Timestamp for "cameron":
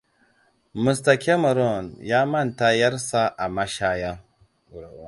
1.23-1.95